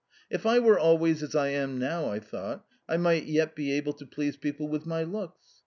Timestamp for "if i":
0.31-0.57